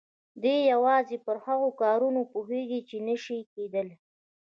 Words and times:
دی 0.41 0.55
يوازې 0.73 1.17
پر 1.25 1.37
هغو 1.45 1.69
کارونو 1.81 2.21
پوهېږي 2.33 2.79
چې 2.89 2.97
نه 3.07 3.15
شي 3.23 3.37
کېدای. 3.53 3.91